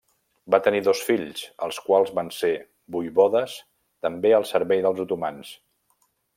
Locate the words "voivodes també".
2.97-4.35